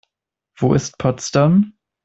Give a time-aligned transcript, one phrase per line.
[0.55, 1.73] Wo ist Potsdam?